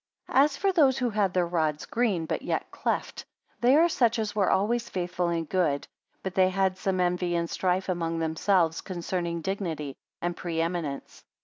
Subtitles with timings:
[0.25, 3.23] 60 As for those who had their rods green, but yet cleft;
[3.59, 5.87] they are such as were always faithful and good,
[6.23, 11.23] but they had some envy and strife among themselves concerning dignity and pre eminence.